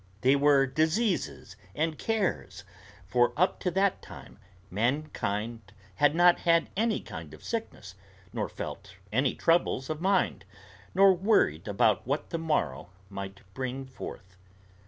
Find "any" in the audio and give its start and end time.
6.75-7.01, 9.11-9.35